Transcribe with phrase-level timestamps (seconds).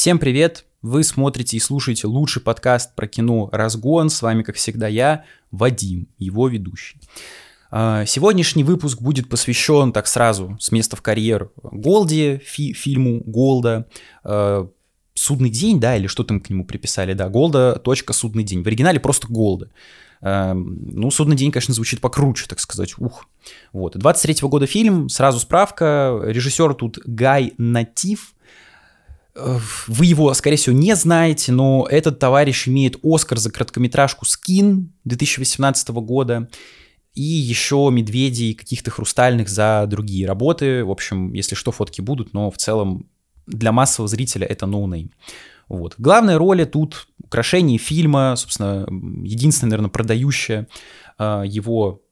[0.00, 0.64] Всем привет!
[0.80, 4.08] Вы смотрите и слушаете лучший подкаст про кино «Разгон».
[4.08, 6.96] С вами, как всегда, я, Вадим, его ведущий.
[7.70, 13.88] А, сегодняшний выпуск будет посвящен, так сразу, с места в карьер, Голде, фи фильму Голда,
[14.24, 14.70] а,
[15.12, 17.78] Судный день, да, или что там к нему приписали, да, Голда,
[18.12, 18.62] судный день.
[18.62, 19.68] В оригинале просто Голда.
[20.22, 23.26] А, ну, судный день, конечно, звучит покруче, так сказать, ух.
[23.74, 28.32] Вот, 23 -го года фильм, сразу справка, режиссер тут Гай Натив,
[29.34, 35.88] вы его, скорее всего, не знаете, но этот товарищ имеет Оскар за короткометражку «Skin» 2018
[35.90, 36.48] года
[37.14, 40.84] и еще «Медведей» каких-то хрустальных за другие работы.
[40.84, 43.06] В общем, если что, фотки будут, но в целом
[43.46, 45.12] для массового зрителя это no-name.
[45.68, 45.94] Вот.
[45.98, 48.86] Главная роль тут украшение фильма, собственно,
[49.24, 50.66] единственная, наверное, продающая
[51.18, 52.02] э, его,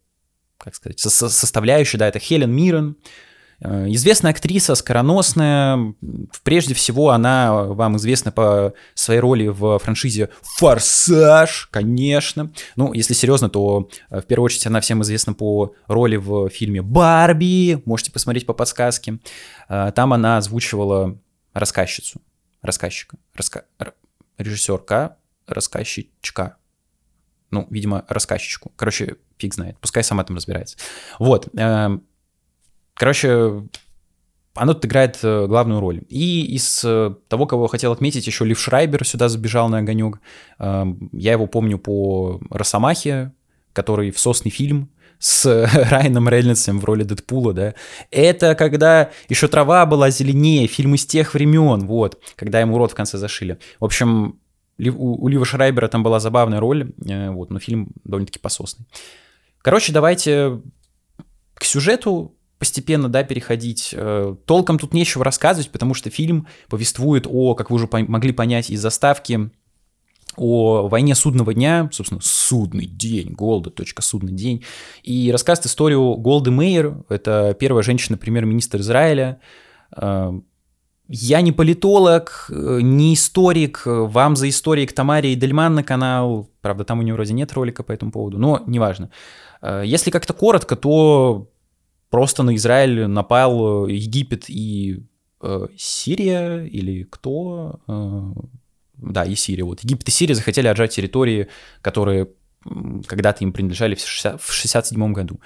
[0.59, 2.96] как сказать, со составляющая, да, это Хелен Миррен,
[3.60, 5.94] известная актриса, скороносная.
[6.42, 12.52] Прежде всего, она вам известна по своей роли в франшизе «Форсаж», конечно.
[12.76, 16.82] Ну, если серьезно, то э, в первую очередь она всем известна по роли в фильме
[16.82, 17.82] «Барби».
[17.84, 19.18] Можете посмотреть по подсказке.
[19.68, 21.18] Э, там она озвучивала
[21.52, 22.20] рассказчицу,
[22.62, 23.65] рассказчика, раска...
[24.38, 26.56] режиссерка, рассказчичка.
[27.50, 28.72] Ну, видимо, рассказчичку.
[28.76, 29.78] Короче, фиг знает.
[29.80, 30.76] Пускай сама там разбирается.
[31.18, 31.48] Вот.
[32.99, 33.63] Короче,
[34.54, 36.02] оно тут играет э, главную роль.
[36.09, 40.21] И из э, того, кого я хотел отметить, еще Лив Шрайбер сюда забежал на огонек.
[40.59, 43.32] Эм, я его помню по Росомахе,
[43.73, 44.90] который в сосный фильм
[45.21, 45.46] с
[45.90, 47.74] Райаном Рейнольдсом в роли Дэдпула, да.
[48.10, 52.95] Это когда еще трава была зеленее, фильм из тех времен, вот, когда ему рот в
[52.96, 53.59] конце зашили.
[53.79, 54.40] В общем,
[54.77, 58.87] у Лива Шрайбера там была забавная роль, э, вот, но фильм довольно-таки пососный.
[59.62, 60.60] Короче, давайте
[61.55, 63.90] к сюжету постепенно, да, переходить.
[63.92, 68.70] Э, толком тут нечего рассказывать, потому что фильм повествует о, как вы уже могли понять
[68.70, 69.50] из заставки,
[70.37, 74.65] о войне судного дня, собственно, судный день, Голда, точка, судный день,
[75.03, 79.41] и рассказывает историю Голды Мейер, это первая женщина-премьер-министр Израиля.
[79.97, 80.33] Э,
[81.09, 86.84] я не политолог, э, не историк, вам за историк Тамаре и Дельман на канал, правда,
[86.84, 89.10] там у него вроде нет ролика по этому поводу, но неважно.
[89.83, 91.49] Если как-то коротко, то
[92.11, 95.03] просто на Израиль напал э, Египет и
[95.41, 97.81] э, Сирия или кто?
[97.87, 98.33] Э,
[98.97, 99.65] да, и Сирия.
[99.65, 101.49] Вот Египет и Сирия захотели отжать территории,
[101.83, 102.29] которые
[103.07, 105.41] когда-то им принадлежали в 67 году.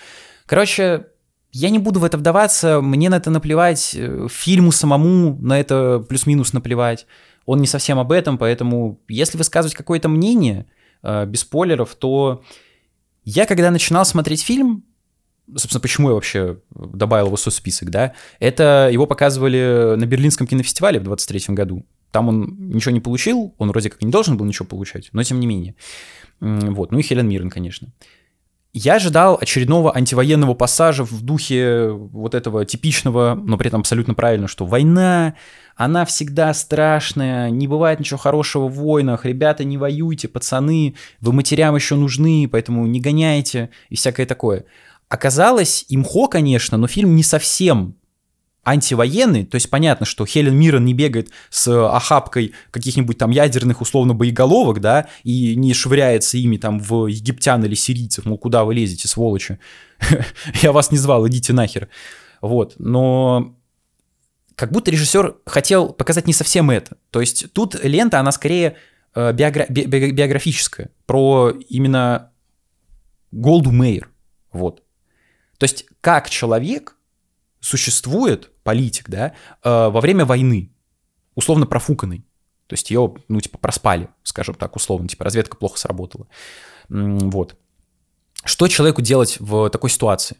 [0.47, 1.07] Короче,
[1.53, 6.05] я не буду в это вдаваться, мне на это наплевать, э, фильму самому на это
[6.09, 7.07] плюс-минус наплевать.
[7.45, 10.67] Он не совсем об этом, поэтому если высказывать какое-то мнение,
[11.03, 12.43] э, без спойлеров, то
[13.25, 14.85] я, когда начинал смотреть фильм,
[15.57, 21.01] собственно, почему я вообще добавил его в соцсписок, да, это его показывали на Берлинском кинофестивале
[21.01, 21.85] в 23 году.
[22.11, 25.41] Там он ничего не получил, он вроде как не должен был ничего получать, но тем
[25.41, 25.75] не менее.
[26.41, 27.89] Вот, ну и Хелен Миррен, конечно.
[28.75, 34.49] Я ожидал очередного антивоенного пассажа в духе вот этого типичного, но при этом абсолютно правильно,
[34.49, 35.35] что война,
[35.77, 41.75] она всегда страшная, не бывает ничего хорошего в войнах, ребята, не воюйте, пацаны, вы матерям
[41.75, 44.65] еще нужны, поэтому не гоняйте и всякое такое.
[45.13, 47.97] Оказалось, имхо, конечно, но фильм не совсем
[48.65, 54.15] антивоенный, то есть понятно, что Хелен Миррен не бегает с охапкой каких-нибудь там ядерных условно
[54.15, 59.07] боеголовок, да, и не швыряется ими там в египтян или сирийцев, мол, куда вы лезете,
[59.07, 59.59] сволочи,
[60.63, 61.91] я вас не звал, идите нахер,
[62.41, 63.55] вот, но
[64.55, 68.77] как будто режиссер хотел показать не совсем это, то есть тут лента, она скорее
[69.15, 72.31] э, биогра- би- биографическая, про именно
[73.31, 74.09] Голду Мейер,
[74.53, 74.82] вот,
[75.63, 76.97] то есть как человек
[77.61, 80.73] существует, политик, да, э, во время войны,
[81.37, 82.27] условно профуканный.
[82.67, 86.27] То есть ее, ну, типа, проспали, скажем так, условно, типа, разведка плохо сработала.
[86.89, 87.55] Вот.
[88.45, 90.37] Что человеку делать в такой ситуации?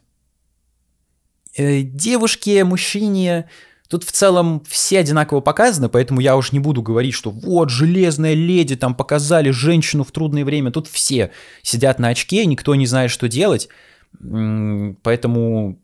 [1.55, 3.49] Э, девушке, мужчине,
[3.87, 8.33] Тут в целом все одинаково показаны, поэтому я уж не буду говорить, что вот, железная
[8.33, 10.71] леди, там показали женщину в трудное время.
[10.71, 11.31] Тут все
[11.61, 13.69] сидят на очке, никто не знает, что делать.
[14.21, 15.79] Поэтому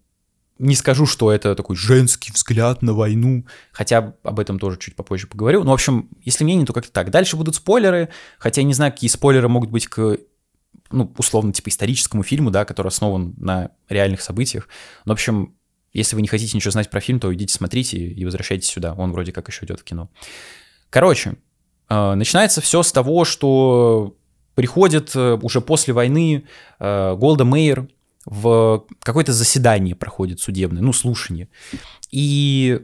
[0.60, 5.28] не скажу, что это такой женский взгляд на войну, хотя об этом тоже чуть попозже
[5.28, 5.64] поговорю.
[5.64, 7.12] Ну, в общем, если мнение, то как-то так.
[7.12, 10.18] Дальше будут спойлеры, хотя я не знаю, какие спойлеры могут быть к,
[10.92, 14.68] ну, условно, типа историческому фильму, да, который основан на реальных событиях.
[15.06, 15.56] Но, в общем,
[15.94, 18.94] если вы не хотите ничего знать про фильм, то идите смотрите и возвращайтесь сюда.
[18.94, 20.10] Он вроде как еще идет в кино.
[20.90, 21.38] Короче,
[21.90, 24.18] э, начинается все с того, что
[24.56, 26.44] приходит э, уже после войны
[26.80, 27.88] э, Голда Мейер,
[28.30, 31.50] в какое-то заседание проходит судебное, ну, слушание.
[32.12, 32.80] И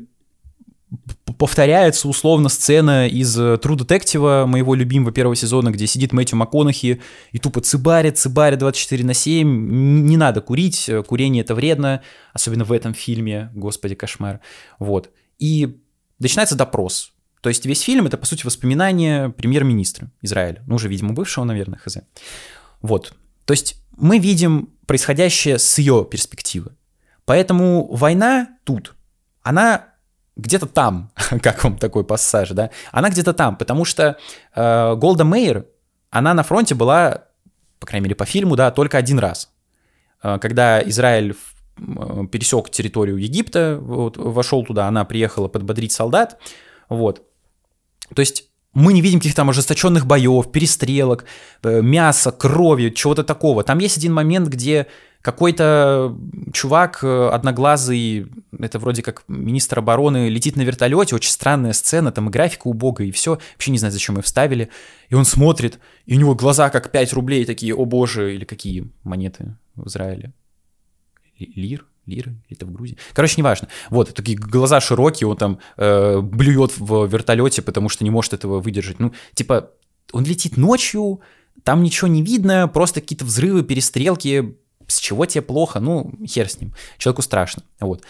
[1.38, 7.02] повторяется условно сцена из э, True Detective, моего любимого первого сезона, где сидит Мэтью МакКонахи
[7.32, 10.06] и тупо цыбарит, цыбарит 24 на 7.
[10.06, 12.02] Не надо курить, э, курение это вредно,
[12.34, 14.40] особенно в этом фильме, господи, кошмар.
[14.80, 15.12] Вот.
[15.38, 15.78] И
[16.18, 17.12] начинается допрос.
[17.42, 20.64] То есть весь фильм это, по сути, воспоминания премьер-министра Израиля.
[20.66, 21.98] Ну, уже, видимо, бывшего, наверное, хз.
[22.82, 23.14] Вот.
[23.46, 26.72] То есть мы видим происходящее с ее перспективы.
[27.26, 28.96] Поэтому война тут,
[29.42, 29.96] она
[30.36, 31.12] где-то там,
[31.42, 32.72] как вам такой пассаж, да?
[32.92, 34.18] Она где-то там, потому что
[34.56, 35.66] э, Голда Мейер,
[36.10, 37.26] она на фронте была,
[37.80, 39.52] по крайней мере, по фильму, да, только один раз.
[40.22, 41.36] Э, когда Израиль
[41.78, 46.40] э, пересек территорию Египта, вот, вошел туда, она приехала подбодрить солдат,
[46.90, 47.24] вот.
[48.14, 51.26] То есть мы не видим каких-то там ожесточенных боев, перестрелок,
[51.64, 53.64] э, мяса, крови, чего-то такого.
[53.64, 54.88] Там есть один момент, где
[55.22, 56.16] какой-то
[56.54, 58.28] чувак э, одноглазый,
[58.60, 63.08] это вроде как министр обороны, летит на вертолете, очень странная сцена, там и графика убогая,
[63.08, 64.70] и все, вообще не знаю, зачем ее вставили,
[65.10, 68.92] и он смотрит, и у него глаза как 5 рублей, такие, о боже, или какие
[69.04, 70.34] монеты в Израиле?
[71.40, 71.88] Лир?
[72.06, 72.36] Лиры?
[72.50, 72.98] Это в Грузии?
[73.14, 73.68] Короче, неважно.
[73.90, 78.60] Вот, такие глаза широкие, он там э, блюет в вертолете, потому что не может этого
[78.60, 79.00] выдержать.
[79.00, 79.72] Ну, типа,
[80.12, 81.22] он летит ночью,
[81.64, 84.58] там ничего не видно, просто какие-то взрывы, перестрелки,
[84.88, 85.80] с чего тебе плохо?
[85.80, 86.74] Ну, хер с ним.
[86.98, 87.64] Человеку страшно.
[87.80, 88.04] Вот.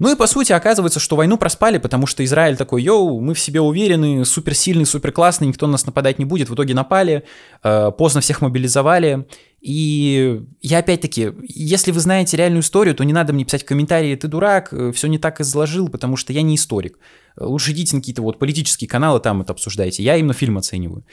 [0.00, 3.38] Ну и по сути оказывается, что войну проспали, потому что Израиль такой, йоу, мы в
[3.38, 6.48] себе уверены, суперсильный, суперклассный, никто на нас нападать не будет.
[6.48, 7.24] В итоге напали,
[7.62, 9.26] э, поздно всех мобилизовали.
[9.60, 14.16] И я опять-таки, если вы знаете реальную историю, то не надо мне писать в комментарии,
[14.16, 16.98] ты дурак, э, все не так изложил, потому что я не историк.
[17.38, 20.02] Лучше идите на какие-то вот политические каналы, там это обсуждайте.
[20.02, 21.04] Я именно фильм оцениваю.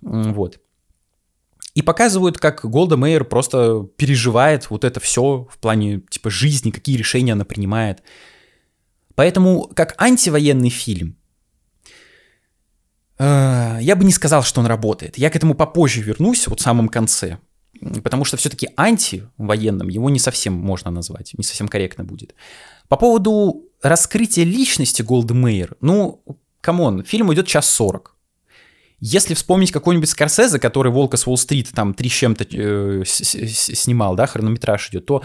[0.00, 0.60] Вот.
[1.78, 6.96] И показывают, как Голда Мейер просто переживает вот это все в плане типа жизни, какие
[6.96, 8.02] решения она принимает.
[9.14, 11.16] Поэтому как антивоенный фильм,
[13.20, 15.18] э, я бы не сказал, что он работает.
[15.18, 17.38] Я к этому попозже вернусь, вот в самом конце.
[18.02, 22.34] Потому что все-таки антивоенным его не совсем можно назвать, не совсем корректно будет.
[22.88, 26.24] По поводу раскрытия личности Голды Меир, ну,
[26.60, 28.16] come on, фильм идет час сорок.
[29.00, 34.26] Если вспомнить какой-нибудь Скорсезе, который «Волка с Уолл-стрит» там три с чем-то э, снимал, да,
[34.26, 35.24] хронометраж идет, то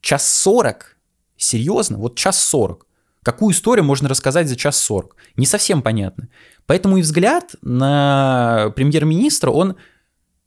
[0.00, 0.96] час сорок,
[1.36, 2.86] серьезно, вот час сорок.
[3.22, 5.16] Какую историю можно рассказать за час сорок?
[5.36, 6.28] Не совсем понятно.
[6.66, 9.76] Поэтому и взгляд на премьер-министра, он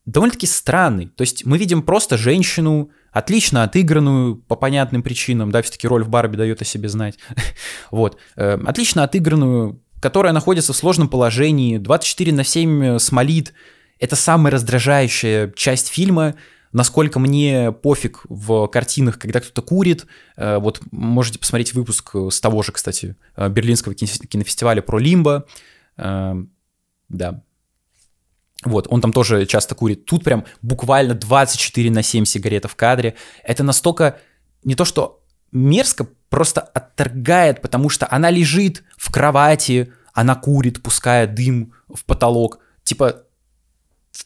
[0.05, 1.07] довольно-таки странный.
[1.07, 6.09] То есть мы видим просто женщину, отлично отыгранную по понятным причинам, да, все-таки роль в
[6.09, 7.17] Барби дает о себе знать.
[7.91, 8.17] вот.
[8.35, 13.53] Э, отлично отыгранную которая находится в сложном положении, 24 на 7 э, смолит.
[13.99, 16.35] Это самая раздражающая часть фильма,
[16.71, 20.05] насколько мне пофиг в картинах, когда кто-то курит.
[20.37, 25.45] Э, вот можете посмотреть выпуск с того же, кстати, э, Берлинского кинофестиваля про Лимбо.
[25.97, 27.41] Да.
[28.65, 30.05] Вот, он там тоже часто курит.
[30.05, 33.15] Тут прям буквально 24 на 7 сигарет в кадре.
[33.43, 34.19] Это настолько
[34.63, 35.18] не то, что
[35.51, 42.59] мерзко, просто отторгает, потому что она лежит в кровати, она курит, пуская дым в потолок.
[42.83, 43.23] Типа,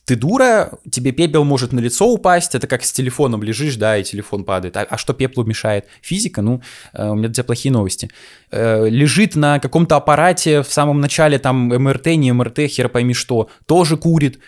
[0.06, 4.04] ты дура, тебе пепел может на лицо упасть, это как с телефоном лежишь, да, и
[4.04, 4.76] телефон падает.
[4.78, 5.88] А, а что пеплу мешает?
[6.02, 6.42] Физика?
[6.42, 6.62] Ну,
[6.94, 8.10] э, у меня для плохие новости.
[8.52, 13.50] Э, лежит на каком-то аппарате в самом начале, там, МРТ, не МРТ, хер пойми что,
[13.66, 14.40] тоже курит.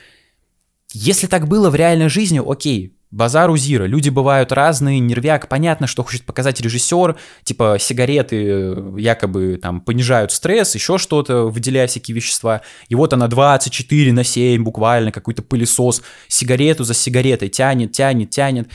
[0.94, 3.86] Если так было в реальной жизни, окей, Базару Зира.
[3.86, 5.48] Люди бывают разные, нервяк.
[5.48, 7.16] Понятно, что хочет показать режиссер.
[7.46, 12.62] Типа сигареты э, якобы там понижают стресс, еще что-то, выделяя всякие вещества.
[12.90, 18.68] И вот она 24 на 7 буквально, какой-то пылесос, сигарету за сигаретой тянет, тянет, тянет.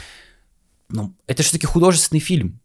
[0.89, 2.61] Ну, это же таки художественный фильм.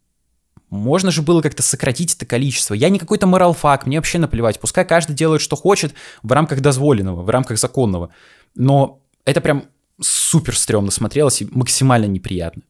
[0.69, 2.73] Можно же было как-то сократить это количество.
[2.73, 4.61] Я не какой-то моралфак, мне вообще наплевать.
[4.61, 8.11] Пускай каждый делает, что хочет в рамках дозволенного, в рамках законного.
[8.55, 9.65] Но это прям
[10.01, 12.63] супер стрёмно смотрелось и максимально неприятно.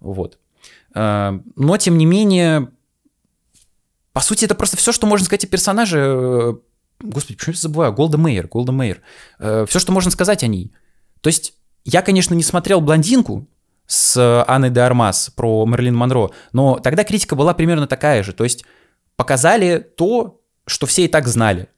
[0.00, 0.38] Вот.
[0.94, 2.68] А, но, тем не менее,
[4.12, 5.98] по сути, это просто все, что можно сказать о персонаже.
[5.98, 6.54] Э,
[7.00, 7.92] господи, почему я забываю?
[7.92, 9.00] Голда Мейер, Голда Мейер.
[9.38, 10.72] Э, все, что можно сказать о ней.
[11.20, 11.54] То есть,
[11.84, 13.46] я, конечно, не смотрел «Блондинку»,
[13.88, 18.32] с Анной де Армас про Мерлин Монро, но тогда критика была примерно такая же.
[18.32, 18.64] То есть
[19.16, 21.68] показали то, что все и так знали.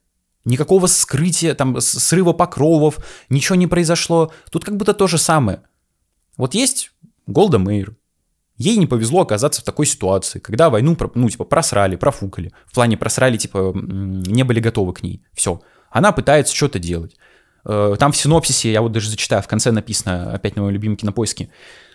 [0.43, 2.97] Никакого скрытия, там, срыва покровов,
[3.29, 4.31] ничего не произошло.
[4.51, 5.61] Тут как будто то же самое.
[6.37, 6.91] Вот есть
[7.27, 7.95] Голда Мейер.
[8.57, 12.51] Ей не повезло оказаться в такой ситуации, когда войну, ну, типа, просрали, профукали.
[12.67, 15.23] В плане просрали, типа, не были готовы к ней.
[15.33, 15.61] Все.
[15.89, 17.15] Она пытается что-то делать.
[17.65, 20.97] Э, там в синопсисе, я вот даже зачитаю, в конце написано, опять на моем любимом
[20.97, 21.49] кинопоиске,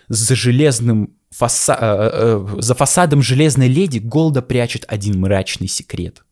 [0.07, 1.77] за железным фаса...
[1.79, 6.23] Э, э, за фасадом железной леди Голда прячет один мрачный секрет.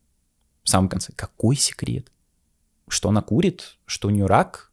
[0.66, 1.14] В самом конце.
[1.16, 2.12] Какой секрет?
[2.90, 3.78] Что она курит?
[3.86, 4.72] Что у нее рак?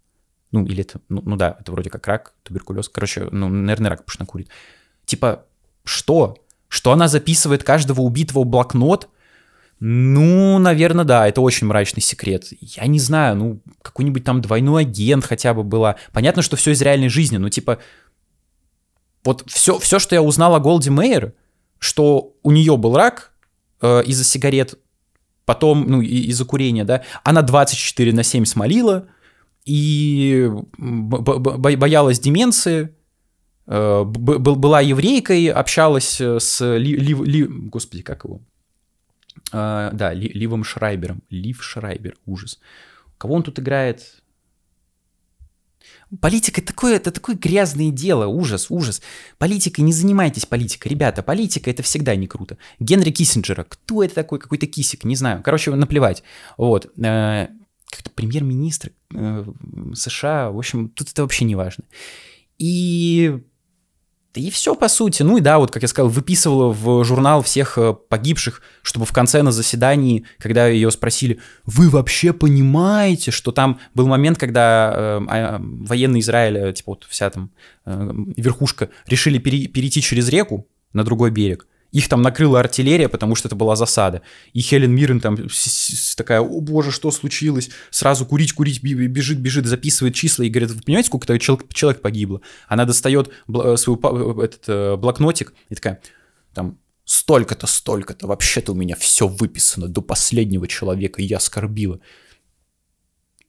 [0.51, 2.89] Ну, или это, ну, ну да, это вроде как рак, туберкулез.
[2.89, 4.49] Короче, ну, наверное, рак, потому что она курит.
[5.05, 5.45] Типа,
[5.85, 6.39] что?
[6.69, 9.09] Что она записывает каждого убитого в блокнот?
[9.81, 12.47] Ну, наверное, да, это очень мрачный секрет.
[12.61, 15.97] Я не знаю, ну, какой-нибудь там двойной агент хотя бы была.
[16.13, 17.79] Понятно, что все из реальной жизни, но типа,
[19.25, 21.35] вот все, все что я узнал о Голди Мейер,
[21.79, 23.33] что у нее был рак
[23.83, 24.79] э, из-за сигарет,
[25.45, 29.09] потом, ну, из-за курения, да, она 24 на 7 смолила
[29.65, 32.95] и боялась деменции,
[33.67, 38.41] э, была еврейкой, общалась с Ли, Ли, Ли, господи, как его?
[39.53, 41.23] Э, да, Ли, Ливом Шрайбером.
[41.31, 42.59] Лив Шрайбер, ужас.
[43.19, 44.22] Кого он тут играет?
[46.21, 49.01] Политика такое, это такое грязное дело, ужас, ужас.
[49.39, 52.59] Политикой не занимайтесь политикой, ребята, политика это всегда не круто.
[52.79, 56.23] Генри Киссинджера, кто это такой, какой-то кисик, не знаю, короче, наплевать.
[56.59, 57.49] Вот, э,
[57.91, 59.45] как-то премьер-министр э,
[59.95, 61.85] США, в общем, тут это вообще не важно.
[62.59, 63.39] И
[64.41, 65.23] и все, по сути.
[65.23, 69.13] Ну и да, вот, как я сказал, выписывала в журнал всех э, погибших, чтобы в
[69.13, 75.21] конце на заседании, когда ее спросили, вы вообще понимаете, что там был момент, когда э,
[75.29, 77.51] а, военные Израиля, типа вот вся там
[77.85, 83.35] э, верхушка, решили пере, перейти через реку на другой берег, их там накрыла артиллерия, потому
[83.35, 84.23] что это была засада.
[84.55, 85.37] И Хелен Миррен там
[86.17, 87.71] такая, о боже, что случилось?
[87.91, 92.41] Сразу курить, курить, бежит, бежит, записывает числа и говорит, вы понимаете, сколько человек погибло?
[92.67, 96.01] Она достает э, свой э, этот э, блокнотик и такая,
[96.55, 102.01] там, столько-то, столько-то, вообще-то у меня все выписано до последнего человека, и я скорбила.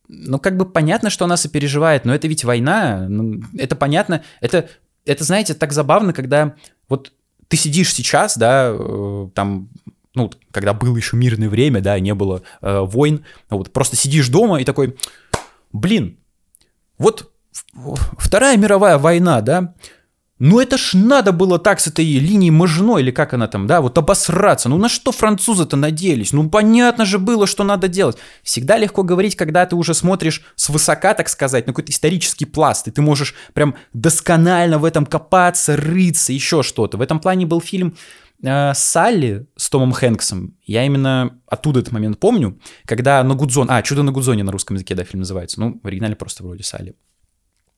[0.10, 4.70] Ну, как бы понятно, что она сопереживает, но это ведь война, ну, это понятно, это,
[5.06, 6.56] это, знаете, так забавно, когда
[6.90, 7.14] вот
[7.48, 9.70] ты сидишь сейчас, да, э, там,
[10.16, 14.62] ну, когда было еще мирное время, да, не было э, войн, вот, просто сидишь дома
[14.62, 14.96] и такой,
[15.72, 16.18] блин,
[16.98, 17.30] вот
[18.18, 19.76] Вторая мировая война, да,
[20.40, 23.82] ну это ж надо было так с этой линией Мажино, или как она там, да,
[23.82, 24.68] вот обосраться.
[24.68, 26.34] Ну на что французы-то надеялись?
[26.34, 28.18] Ну понятно же было, что надо делать.
[28.42, 32.92] Всегда легко говорить, когда ты уже смотришь свысока, так сказать, на какой-то исторический пласт, и
[32.92, 36.98] ты можешь прям досконально в этом копаться, рыться, еще что-то.
[36.98, 37.96] В этом плане был фильм
[38.44, 40.58] э, Салли с Томом Хэнксом.
[40.66, 43.70] Я именно оттуда этот момент помню, когда на Гудзон...
[43.70, 45.60] А, «Чудо на Гудзоне» на русском языке, да, фильм называется.
[45.60, 46.96] Ну, в оригинале просто вроде Салли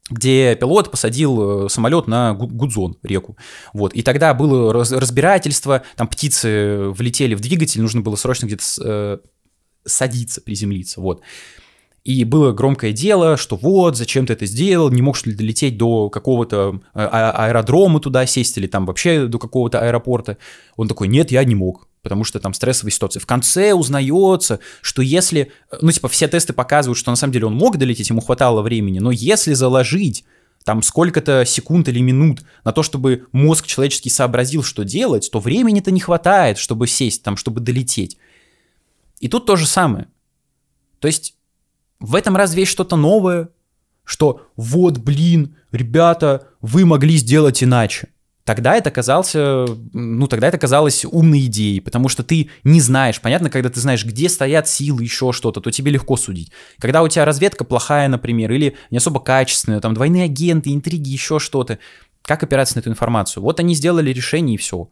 [0.10, 3.38] где пилот посадил э, самолет на Гудзон, реку.
[3.74, 3.94] Вот.
[3.94, 9.18] И тогда было разбирательство, там птицы влетели в двигатель, нужно было срочно где-то э,
[9.86, 11.02] садиться, приземлиться.
[11.02, 11.22] Вот.
[12.04, 16.12] И было громкое дело, что вот, зачем ты это сделал, не мог ли долететь до
[16.12, 20.38] какого-то э, а аэродрома туда сесть или там вообще до какого-то аэропорта.
[20.76, 23.20] Он такой, нет, я не мог потому что там стрессовая ситуация.
[23.20, 27.56] В конце узнается, что если, ну, типа, все тесты показывают, что на самом деле он
[27.56, 30.24] мог долететь, ему хватало времени, но если заложить
[30.64, 35.90] там сколько-то секунд или минут на то, чтобы мозг человеческий сообразил, что делать, то времени-то
[35.90, 38.20] не хватает, чтобы сесть там, чтобы долететь.
[39.20, 40.08] И тут то же самое.
[41.00, 41.34] То есть
[42.00, 43.50] в этом разве есть что-то новое?
[44.04, 48.10] Что вот, блин, ребята, вы могли сделать иначе.
[48.46, 53.50] Тогда это казался, ну, тогда это казалось умной идеей, потому что ты не знаешь, понятно,
[53.50, 56.52] когда ты знаешь, где стоят силы, еще что-то, то тебе легко судить.
[56.78, 61.40] Когда у тебя разведка плохая, например, или не особо качественная, там двойные агенты, интриги, еще
[61.40, 61.80] что-то,
[62.22, 63.42] как опираться на эту информацию?
[63.42, 64.92] Вот они сделали решение и все.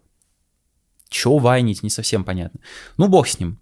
[1.07, 2.59] Чего вайнить, не совсем понятно.
[2.97, 3.59] Ну, бог с ним.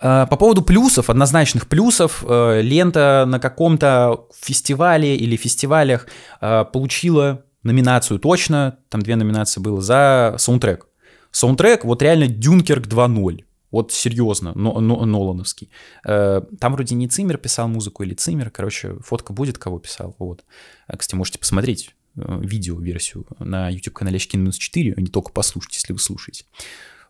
[0.00, 6.08] А, по поводу плюсов, однозначных плюсов, э, лента на каком-то фестивале или фестивалях
[6.40, 10.86] э, получила номинацию точно, там две номинации было, за саундтрек.
[11.30, 13.44] Саундтрек, вот реально Дюнкерк 2.0.
[13.70, 15.70] Вот серьезно, но, но, Нолановский.
[16.04, 20.16] Э, там вроде не Цимер писал музыку или Цимер, короче, фотка будет, кого писал.
[20.18, 20.44] Вот.
[20.88, 26.00] Э, кстати, можете посмотреть э, видео-версию на YouTube-канале Очкин-4, а не только послушать, если вы
[26.00, 26.46] слушаете.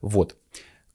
[0.03, 0.37] Вот.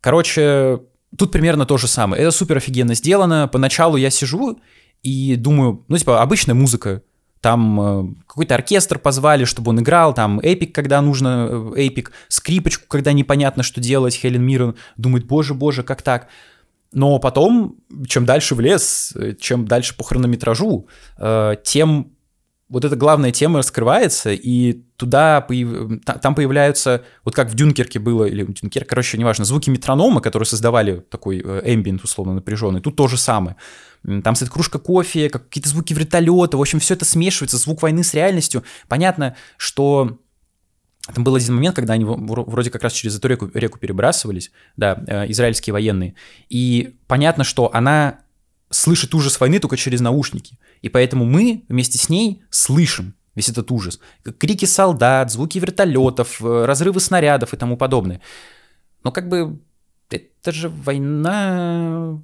[0.02, 0.82] Короче,
[1.18, 2.22] тут примерно то же самое.
[2.22, 3.50] Это супер офигенно сделано.
[3.52, 4.60] Поначалу я сижу
[5.02, 7.02] и думаю, ну, типа, обычная музыка,
[7.46, 12.86] там э, какой-то оркестр позвали, чтобы он играл, там эпик, когда нужно э, эпик, скрипочку,
[12.88, 16.28] когда непонятно, что делать, Хелен Миррен думает, боже-боже, как так?
[16.92, 17.76] Но потом,
[18.08, 20.88] чем дальше в лес, э, чем дальше по хронометражу,
[21.64, 22.14] тем
[22.68, 25.46] вот эта главная тема раскрывается, и туда
[26.24, 30.96] там появляются, вот как в Дюнкерке было, или Дюнкерк, короче, неважно, звуки метронома, которые создавали
[31.12, 33.56] такой эмбиент условно напряженный, тут то же самое.
[34.24, 38.14] Там стоит кружка кофе, какие-то звуки вертолета, в общем, все это смешивается, звук войны с
[38.14, 38.64] реальностью.
[38.88, 40.20] Понятно, что
[41.14, 45.04] там был один момент, когда они вроде как раз через эту реку, реку перебрасывались, да,
[45.08, 46.16] э, израильские военные.
[46.50, 48.20] И понятно, что она
[48.70, 50.60] слышит ужас войны только через наушники.
[50.82, 54.00] И поэтому мы вместе с ней слышим весь этот ужас.
[54.38, 58.22] Крики солдат, звуки вертолетов, э, разрывы снарядов и тому подобное.
[59.04, 59.60] Но как бы
[60.10, 62.22] это же война...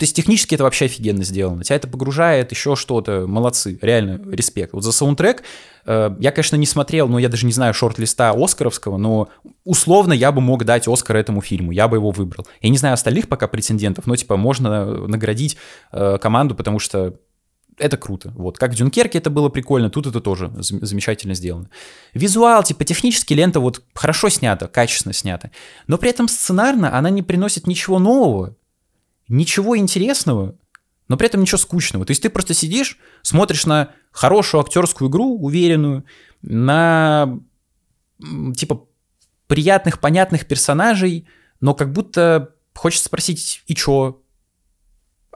[0.00, 1.62] то есть технически это вообще офигенно сделано.
[1.62, 3.26] Тебя это погружает, еще что-то.
[3.26, 4.72] Молодцы, реально, респект.
[4.72, 5.42] Вот за саундтрек
[5.84, 9.28] э, я, конечно, не смотрел, но я даже не знаю шорт-листа Оскаровского, но
[9.64, 12.46] условно я бы мог дать Оскар этому фильму, я бы его выбрал.
[12.62, 15.56] Я не знаю остальных пока претендентов, но типа можно наградить
[15.92, 17.14] э, команду, потому что
[17.78, 18.32] это круто.
[18.36, 18.58] Вот.
[18.58, 21.70] Как в Дюнкерке это было прикольно, тут это тоже замечательно сделано.
[22.14, 25.50] Визуал, типа, технически лента вот хорошо снята, качественно снята,
[25.86, 28.56] но при этом сценарно она не приносит ничего нового
[29.30, 30.56] ничего интересного,
[31.08, 32.04] но при этом ничего скучного.
[32.04, 36.04] То есть ты просто сидишь, смотришь на хорошую актерскую игру, уверенную,
[36.42, 37.38] на
[38.54, 38.86] типа
[39.46, 41.26] приятных, понятных персонажей,
[41.60, 44.22] но как будто хочется спросить, и чё?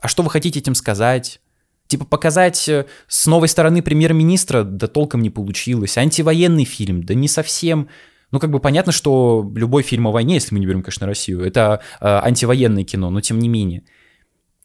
[0.01, 1.41] А что вы хотите этим сказать?
[1.87, 5.99] Типа показать э, с новой стороны премьер-министра, да толком не получилось.
[5.99, 7.89] Антивоенный фильм, да не совсем.
[8.35, 11.45] Ну, как бы понятно, что любой фильм о войне, если мы не берем, конечно, Россию,
[11.45, 13.85] это э, антивоенное кино, но тем не менее.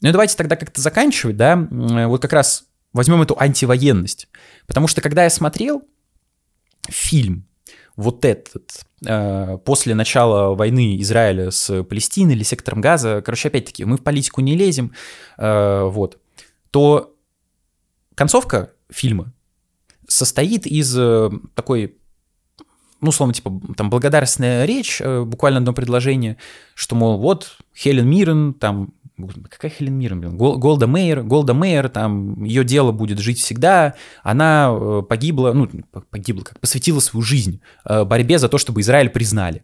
[0.02, 1.68] Ну и давайте тогда как-то заканчивать, да,
[2.08, 4.28] вот как раз возьмем эту антивоенность.
[4.66, 5.84] Потому что когда я смотрел
[6.90, 7.46] фильм,
[7.96, 13.98] вот этот, э, после начала войны Израиля с Палестиной или сектором Газа, короче, опять-таки, мы
[13.98, 14.94] в политику не лезем,
[15.38, 16.18] э, вот,
[16.72, 17.16] то
[18.16, 19.32] концовка фильма
[20.08, 21.99] состоит из э, такой
[23.02, 26.38] ну, словно, типа, там, благодарственная речь, э, буквально одно предложение,
[26.74, 28.94] что, мол, вот, Хелен Миррен, там,
[29.50, 34.70] какая Хелен Миррен, блин, Голда Мейер, Голда Мейер, там, ее дело будет жить всегда, она
[34.72, 35.70] э, погибла, ну,
[36.10, 39.64] погибла, как посвятила свою жизнь э, борьбе за то, чтобы Израиль признали.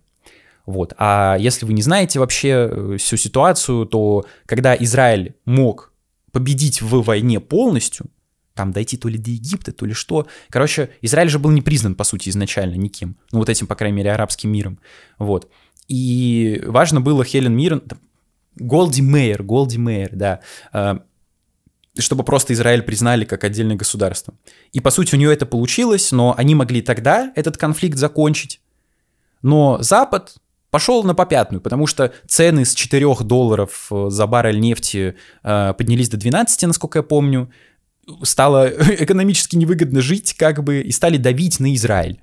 [0.66, 0.94] Вот.
[0.98, 5.94] А если вы не знаете вообще всю ситуацию, то когда Израиль мог
[6.32, 8.08] победить в войне полностью,
[8.56, 10.28] там дойти то ли до Египта, то ли что.
[10.50, 13.18] Короче, Израиль же был не признан, по сути, изначально никем.
[13.32, 14.80] Ну, вот этим, по крайней мере, арабским миром.
[15.20, 15.52] Вот.
[15.88, 17.84] И важно было Хелен Миррен,
[18.56, 20.40] Голди Мейер, Голди Мейер, да,
[20.72, 21.02] а,
[22.00, 24.34] чтобы просто Израиль признали как отдельное государство.
[24.72, 28.62] И, по сути, у нее это получилось, но они могли тогда этот конфликт закончить.
[29.42, 30.38] Но Запад
[30.72, 36.10] пошел на попятную, потому что цены с 4 долларов э, за баррель нефти э, поднялись
[36.10, 37.50] до 12, насколько я помню
[38.24, 38.68] стало
[39.00, 42.20] экономически невыгодно жить, как бы, и стали давить на Израиль.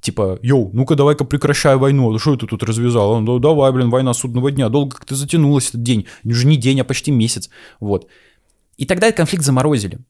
[0.00, 3.12] Типа, йоу, ну-ка давай-ка прекращай войну, что это тут развязал?
[3.12, 6.80] Он, да, давай, блин, война судного дня, долго как-то затянулась этот день, уже не день,
[6.80, 7.48] а почти месяц,
[7.80, 8.06] вот.
[8.76, 10.00] И тогда этот конфликт заморозили.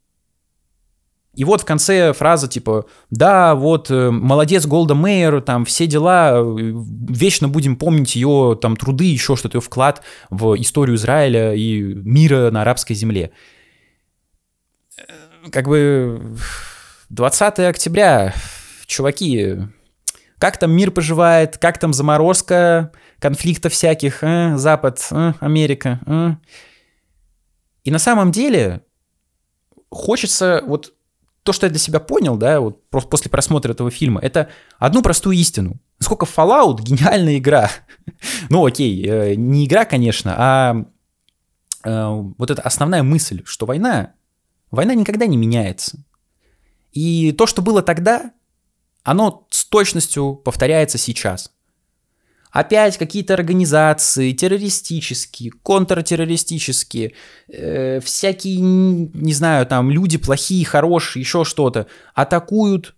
[1.36, 6.32] И вот в конце фраза типа, да, вот, э, молодец Голда Мейер, там, все дела,
[6.36, 6.72] э,
[7.08, 12.50] вечно будем помнить ее там труды, еще что-то, ее вклад в историю Израиля и мира
[12.50, 13.32] на арабской земле
[15.50, 16.36] как бы
[17.10, 18.34] 20 октября,
[18.86, 19.58] чуваки,
[20.38, 26.00] как там мир поживает, как там заморозка конфликтов всяких, э, Запад, э, Америка.
[26.06, 26.34] Э.
[27.84, 28.82] И на самом деле
[29.90, 30.94] хочется вот
[31.42, 35.36] то, что я для себя понял, да, вот после просмотра этого фильма, это одну простую
[35.36, 35.78] истину.
[36.00, 37.70] Насколько Fallout гениальная игра.
[38.50, 40.84] ну, окей, э, не игра, конечно, а
[41.84, 42.06] э,
[42.38, 44.14] вот эта основная мысль, что война
[44.74, 45.98] Война никогда не меняется.
[46.92, 48.32] И то, что было тогда,
[49.02, 51.52] оно с точностью повторяется сейчас.
[52.50, 57.12] Опять какие-то организации террористические, контртеррористические,
[57.48, 62.94] э, всякие, не знаю, там люди плохие, хорошие, еще что-то, атакуют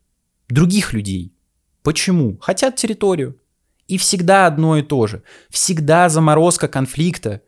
[0.50, 1.32] других людей.
[1.82, 2.36] Почему?
[2.38, 3.40] Хотят территорию.
[3.88, 5.22] И всегда одно и то же.
[5.48, 7.40] Всегда заморозка конфликта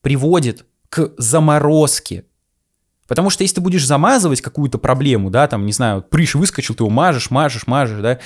[0.00, 2.24] приводит к заморозке
[3.12, 6.82] Потому что если ты будешь замазывать какую-то проблему, да, там, не знаю, прыщ выскочил, ты
[6.82, 8.18] его мажешь, мажешь, мажешь, да,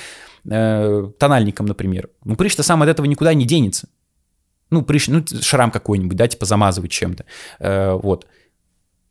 [0.49, 2.09] э, тональником, например.
[2.23, 3.89] Ну, прыщ-то сам от этого никуда не денется.
[4.69, 7.25] Ну, прыщ, ну, шрам какой-нибудь, да, типа замазывать чем-то.
[7.59, 8.27] Э, вот.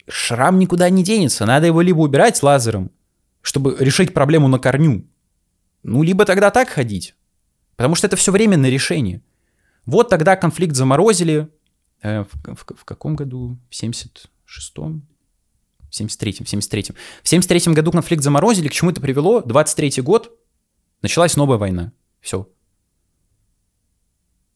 [0.08, 1.44] Шрам никуда не денется.
[1.44, 2.90] Надо его либо убирать лазером,
[3.42, 5.04] чтобы решить проблему на корню.
[5.82, 7.14] Ну, либо тогда так ходить.
[7.76, 9.20] Потому что это все временное решение.
[9.84, 11.50] Вот тогда конфликт заморозили.
[12.00, 13.58] Э, в, в, в каком году?
[13.68, 15.06] В 76-м?
[15.90, 16.96] В 73-м, в 73-м.
[17.22, 19.40] В 73-м году конфликт заморозили, к чему это привело?
[19.40, 20.32] 23-й год,
[21.02, 21.92] началась новая война.
[22.20, 22.48] Все.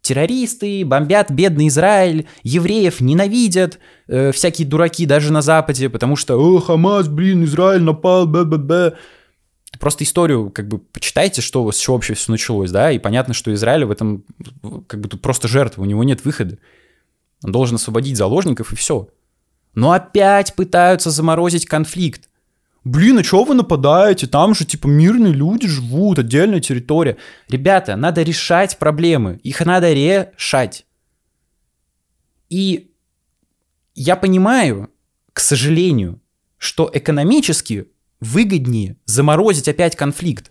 [0.02, 6.58] Террористы бомбят бедный Израиль, евреев ненавидят, э, всякие дураки даже на Западе, потому что «О,
[6.58, 8.96] Хамас, блин, Израиль напал, б-б-б».
[9.78, 13.52] Просто историю как бы почитайте, что, с чего вообще все началось, да, и понятно, что
[13.54, 14.24] Израиль в этом
[14.88, 16.58] как бы тут просто жертва, у него нет выхода.
[17.44, 19.08] Он должен освободить заложников и все.
[19.74, 22.28] Но опять пытаются заморозить конфликт.
[22.84, 24.26] Блин, а чего вы нападаете?
[24.26, 27.18] Там же, типа, мирные люди живут, отдельная территория.
[27.48, 29.38] Ребята, надо решать проблемы.
[29.42, 30.86] Их надо решать.
[32.48, 32.90] И
[33.94, 34.90] я понимаю,
[35.32, 36.20] к сожалению,
[36.56, 37.88] что экономически
[38.20, 40.50] выгоднее заморозить опять конфликт.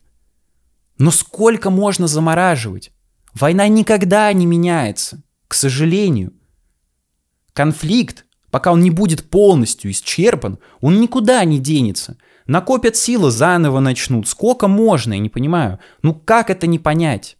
[0.97, 2.91] Но сколько можно замораживать?
[3.33, 6.33] Война никогда не меняется, к сожалению.
[7.53, 12.17] Конфликт, пока он не будет полностью исчерпан, он никуда не денется.
[12.47, 14.27] Накопят силы, заново начнут.
[14.27, 15.79] Сколько можно, я не понимаю.
[16.01, 17.37] Ну как это не понять?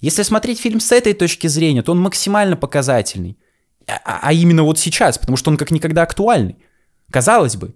[0.00, 3.38] Если смотреть фильм с этой точки зрения, то он максимально показательный.
[3.86, 6.56] А, а именно вот сейчас, потому что он как никогда актуальный.
[7.10, 7.74] Казалось бы,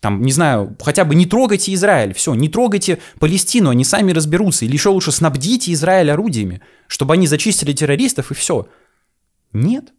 [0.00, 4.64] там, не знаю, хотя бы не трогайте Израиль, все, не трогайте Палестину, они сами разберутся,
[4.64, 8.68] или еще лучше снабдите Израиль орудиями, чтобы они зачистили террористов и все.
[9.52, 9.92] Нет.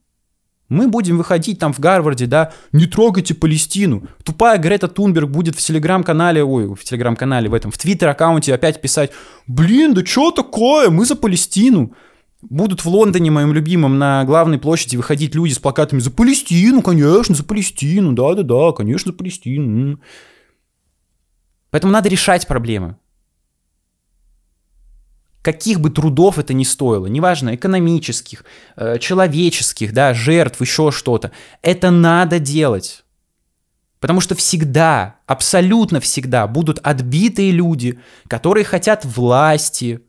[0.70, 4.08] Мы будем выходить там в Гарварде, да, не трогайте Палестину.
[4.24, 9.12] Тупая Грета Тунберг будет в телеграм-канале, ой, в телеграм-канале, в этом, в твиттер-аккаунте опять писать,
[9.48, 11.94] блин, да что такое, мы за Палестину.
[12.42, 17.34] Будут в Лондоне, моим любимым, на главной площади выходить люди с плакатами «За Палестину, конечно,
[17.34, 20.00] за Палестину, да-да-да, конечно, за Палестину».
[21.72, 22.98] Поэтому надо решать проблемы.
[25.48, 28.44] Каких бы трудов это ни стоило, неважно, экономических,
[28.76, 31.32] э, человеческих, да, жертв, еще что-то,
[31.62, 33.06] это надо делать.
[34.02, 40.02] Потому что всегда, абсолютно всегда будут отбитые люди, которые хотят власти,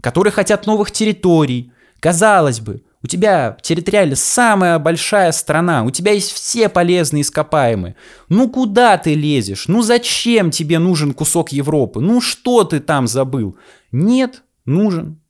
[0.00, 1.72] которые хотят новых территорий.
[2.00, 7.94] Казалось бы, у тебя территориально самая большая страна, у тебя есть все полезные ископаемые.
[8.28, 9.68] Ну куда ты лезешь?
[9.68, 12.00] Ну зачем тебе нужен кусок Европы?
[12.00, 13.56] Ну что ты там забыл?
[13.92, 15.20] Нет, нужен.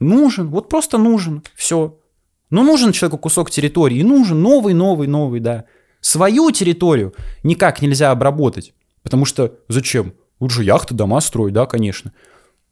[0.00, 1.98] Нужен, вот просто нужен, все.
[2.50, 5.64] Ну нужен человеку кусок территории, нужен новый, новый, новый, да.
[6.00, 10.14] Свою территорию никак нельзя обработать, потому что зачем?
[10.38, 12.12] Лучше яхты, дома строить, да, конечно.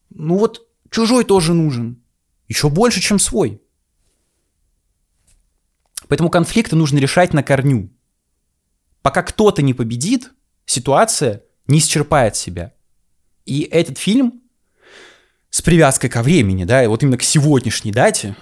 [0.09, 2.01] Ну вот Чужой тоже нужен.
[2.47, 3.61] Еще больше, чем свой.
[6.07, 7.89] Поэтому конфликты нужно решать на корню.
[9.01, 10.31] Пока кто-то не победит,
[10.65, 12.73] ситуация не исчерпает себя.
[13.45, 14.41] И этот фильм
[15.57, 18.35] с привязкой ко времени, да, и вот именно к сегодняшней дате,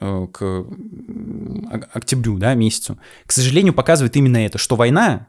[0.00, 0.64] э, к
[1.92, 5.26] октябрю, да, месяцу, к сожалению, показывает именно это, что война,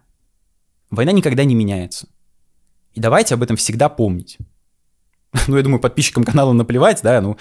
[0.90, 2.08] война никогда не меняется.
[2.94, 4.38] И давайте об этом всегда помнить.
[5.50, 7.36] ну, я думаю, подписчикам канала наплевать, да, ну,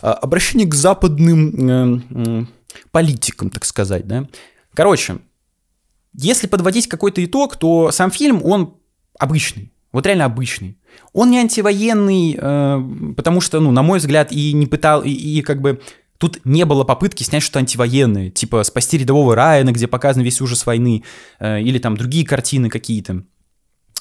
[0.00, 2.04] а, обращение к западным
[2.40, 2.46] э,
[2.92, 4.28] политикам, так сказать, да.
[4.74, 5.18] Короче,
[6.12, 8.76] если подводить какой-то итог, то сам фильм, он
[9.18, 10.77] обычный, вот реально обычный.
[11.12, 15.42] Он не антивоенный, э, потому что, ну, на мой взгляд, и не пытал, и, и
[15.42, 15.80] как бы
[16.18, 20.66] Тут не было попытки снять что-то антивоенное, типа «Спасти рядового Райана», где показан весь ужас
[20.66, 21.04] войны,
[21.38, 23.22] э, или там другие картины какие-то.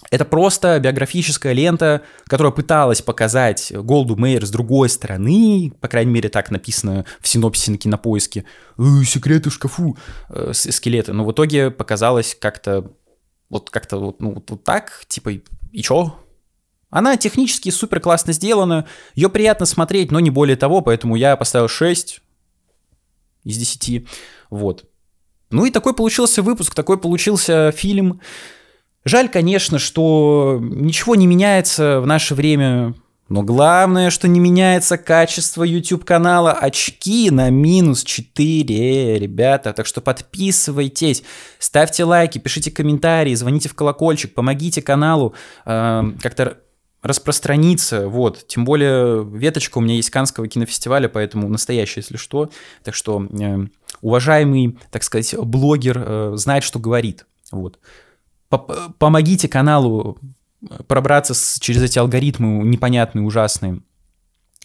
[0.10, 6.30] Это просто биографическая лента, которая пыталась показать Голду Мейер с другой стороны, по крайней мере,
[6.30, 8.46] так написано в синопсисе на кинопоиске,
[8.80, 9.96] «Э, «Секреты в шкафу»,
[10.30, 12.92] э, скелеты, но в итоге показалось как-то
[13.50, 15.34] вот как-то вот, ну, вот так, типа,
[15.72, 16.16] и чё?
[16.90, 21.68] Она технически супер классно сделана, ее приятно смотреть, но не более того, поэтому я поставил
[21.68, 22.22] 6
[23.44, 24.08] из 10,
[24.50, 24.86] вот.
[25.50, 28.22] Ну и такой получился выпуск, такой получился фильм.
[29.06, 32.94] Жаль, конечно, что ничего не меняется в наше время,
[33.30, 36.54] но главное, что не меняется качество YouTube канала.
[36.54, 39.74] Очки на минус 4, ребята.
[39.74, 41.24] Так что подписывайтесь,
[41.60, 45.34] ставьте лайки, пишите комментарии, звоните в колокольчик, помогите каналу
[45.66, 46.58] э, как-то
[47.08, 48.46] распространиться, вот.
[48.48, 52.50] Тем более веточка у меня есть Каннского кинофестиваля, поэтому настоящий, если что.
[52.84, 53.68] Так что э,
[54.02, 57.26] уважаемый, так сказать, блогер э, знает, что говорит.
[57.52, 57.80] Вот
[58.98, 60.18] помогите каналу
[60.88, 63.82] пробраться с, через эти алгоритмы непонятные, ужасные.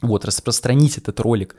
[0.01, 1.57] Вот, распространить этот ролик.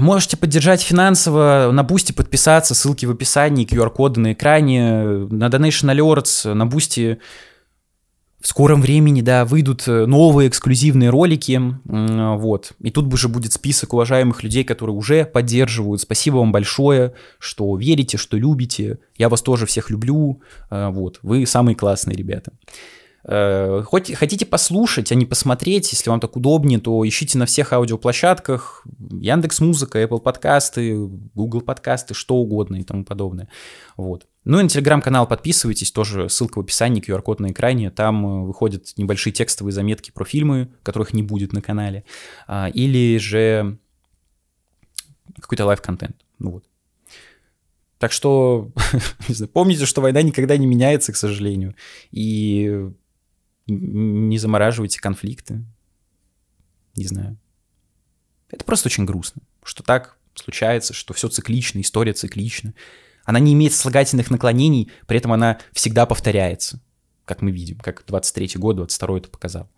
[0.00, 6.66] Можете поддержать финансово, на Бусти подписаться, ссылки в описании, QR-коды на экране, на DonationAlerts, на
[6.66, 7.18] Бусти
[8.44, 12.72] в скором времени, да, выйдут э, новые эксклюзивные ролики, вот.
[12.78, 16.02] И тут уже будет список уважаемых людей, которые уже поддерживают.
[16.02, 18.98] Спасибо вам большое, что верите, что любите.
[19.16, 21.20] Я вас тоже всех люблю, э, вот.
[21.22, 22.52] Вы самые классные ребята.
[23.26, 27.72] Э, хоть хотите послушать, а не посмотреть, если вам так удобнее, то ищите на всех
[27.72, 30.94] аудиоплощадках, Яндекс Музыка, Apple подкасты,
[31.34, 33.48] Google подкасты, что угодно и тому подобное.
[33.96, 34.26] Вот.
[34.44, 37.90] Ну и на телеграм-канал подписывайтесь, тоже ссылка в описании, QR-код на экране.
[37.90, 42.04] Там э, выходят небольшие текстовые заметки про фильмы, которых не будет на канале,
[42.46, 43.78] а, или же
[45.40, 46.16] какой-то live-контент.
[46.38, 46.64] Ну вот.
[47.98, 48.70] Так что
[49.54, 51.74] помните, что война никогда не меняется, к сожалению.
[52.10, 52.90] И
[53.66, 55.64] не замораживайте конфликты.
[56.96, 57.38] Не знаю.
[58.50, 62.74] Это просто очень грустно, что так случается, что все циклично, история циклична.
[63.24, 66.80] Она не имеет слагательных наклонений, при этом она всегда повторяется,
[67.24, 69.68] как мы видим, как 23-й год, 22-й это показал.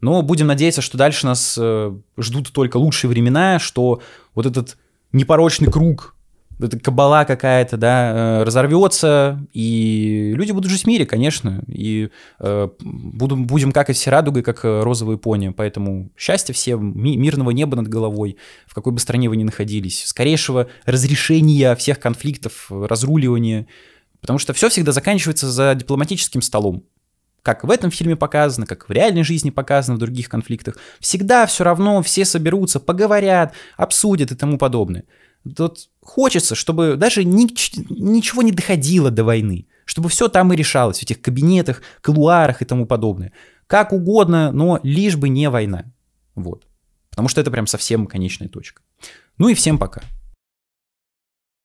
[0.00, 4.00] Но будем надеяться, что дальше нас э, ждут только лучшие времена, что
[4.34, 4.76] вот этот
[5.12, 6.14] непорочный круг
[6.62, 12.68] эта кабала какая-то, да, э, разорвется, и люди будут жить в мире, конечно, и э,
[12.80, 17.50] будем, будем как и все радугой, как э, розовые пони, поэтому счастья всем, ми- мирного
[17.50, 23.66] неба над головой, в какой бы стране вы ни находились, скорейшего разрешения всех конфликтов, разруливания,
[24.20, 26.84] потому что все всегда заканчивается за дипломатическим столом,
[27.42, 31.64] как в этом фильме показано, как в реальной жизни показано в других конфликтах, всегда все
[31.64, 35.04] равно все соберутся, поговорят, обсудят и тому подобное.
[35.56, 37.44] Тут хочется, чтобы даже ни,
[37.90, 42.64] ничего не доходило до войны, чтобы все там и решалось, в этих кабинетах, колуарах и
[42.64, 43.32] тому подобное.
[43.66, 45.92] Как угодно, но лишь бы не война.
[46.34, 46.66] Вот.
[47.10, 48.82] Потому что это прям совсем конечная точка.
[49.38, 50.02] Ну и всем пока.